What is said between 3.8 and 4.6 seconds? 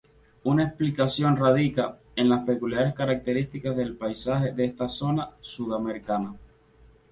paisaje